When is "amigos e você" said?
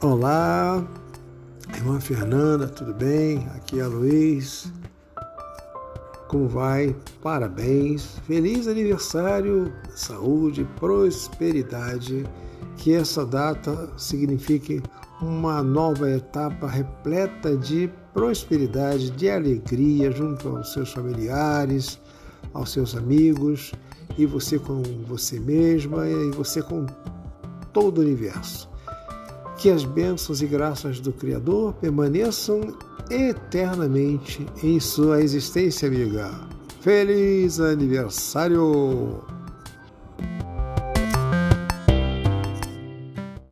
22.94-24.60